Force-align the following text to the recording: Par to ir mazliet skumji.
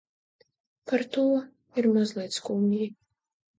Par 0.91 1.03
to 1.17 1.27
ir 1.81 1.91
mazliet 1.99 2.41
skumji. 2.41 2.91